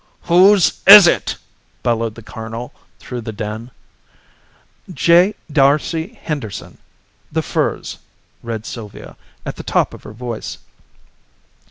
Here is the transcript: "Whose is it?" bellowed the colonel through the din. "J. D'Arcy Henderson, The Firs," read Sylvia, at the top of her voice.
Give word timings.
"Whose 0.23 0.81
is 0.87 1.05
it?" 1.05 1.37
bellowed 1.83 2.15
the 2.15 2.23
colonel 2.23 2.73
through 2.97 3.21
the 3.21 3.31
din. 3.31 3.69
"J. 4.91 5.35
D'Arcy 5.51 6.15
Henderson, 6.23 6.79
The 7.31 7.43
Firs," 7.43 7.99
read 8.41 8.65
Sylvia, 8.65 9.15
at 9.45 9.57
the 9.57 9.61
top 9.63 9.93
of 9.93 10.01
her 10.01 10.13
voice. 10.13 10.57